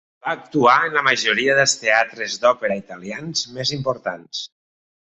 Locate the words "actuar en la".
0.35-1.03